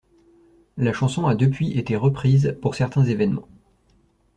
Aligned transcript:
La 0.77 0.93
chanson 0.93 1.27
a 1.27 1.35
depuis 1.35 1.77
été 1.77 1.95
reprise 1.95 2.57
pour 2.59 2.73
certains 2.73 3.05
événements. 3.05 3.47